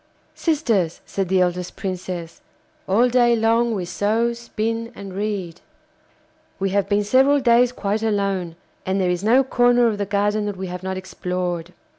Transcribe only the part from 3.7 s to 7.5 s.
we sew, spin, and read. We have been several